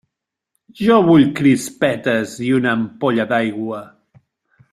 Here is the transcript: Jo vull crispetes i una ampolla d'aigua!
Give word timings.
Jo 0.79 0.95
vull 1.09 1.27
crispetes 1.39 2.33
i 2.49 2.51
una 2.61 2.73
ampolla 2.79 3.29
d'aigua! 3.35 3.83